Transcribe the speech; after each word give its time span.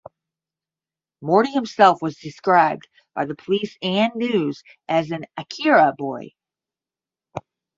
Morty 1.21 1.51
himself 1.51 2.01
was 2.01 2.17
described 2.17 2.87
by 3.13 3.25
the 3.25 3.35
police 3.35 3.77
and 3.83 4.11
news 4.15 4.63
as 4.89 5.11
an 5.11 5.27
""Akira" 5.37 5.93
boy". 5.95 6.31